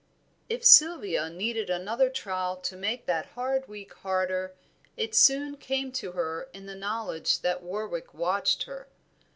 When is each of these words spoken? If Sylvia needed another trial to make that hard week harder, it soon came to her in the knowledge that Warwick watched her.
If 0.49 0.65
Sylvia 0.65 1.29
needed 1.29 1.69
another 1.69 2.09
trial 2.09 2.57
to 2.57 2.75
make 2.75 3.05
that 3.05 3.27
hard 3.27 3.67
week 3.67 3.93
harder, 3.93 4.55
it 4.97 5.13
soon 5.13 5.57
came 5.57 5.91
to 5.91 6.13
her 6.13 6.49
in 6.53 6.65
the 6.65 6.73
knowledge 6.73 7.41
that 7.41 7.61
Warwick 7.61 8.11
watched 8.11 8.63
her. 8.63 8.87